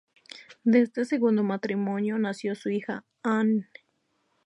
[0.63, 3.69] De este segundo matrimonio nació su hija Anne.